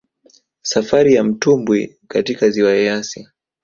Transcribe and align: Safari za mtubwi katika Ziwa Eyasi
Safari 0.63 1.13
za 1.15 1.23
mtubwi 1.23 1.99
katika 2.07 2.49
Ziwa 2.49 2.71
Eyasi 2.75 3.27